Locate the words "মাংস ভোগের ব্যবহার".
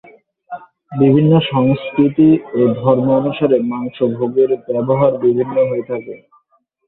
3.71-5.11